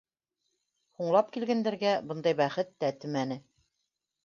[1.01, 3.41] Һуңлап килгәндәргә бындай бәхет тәтемәне.